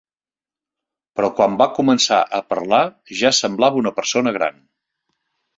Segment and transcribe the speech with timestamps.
[1.19, 2.81] Però quan va començar a parlar
[3.23, 4.63] ja semblava una persona gran.